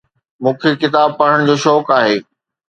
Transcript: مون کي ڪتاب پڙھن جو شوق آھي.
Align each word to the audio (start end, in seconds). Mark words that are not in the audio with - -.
مون 0.41 0.53
کي 0.61 0.71
ڪتاب 0.81 1.09
پڙھن 1.19 1.39
جو 1.47 1.55
شوق 1.63 1.87
آھي. 1.99 2.15